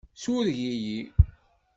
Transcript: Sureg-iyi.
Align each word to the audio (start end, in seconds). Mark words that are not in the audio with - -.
Sureg-iyi. 0.23 0.99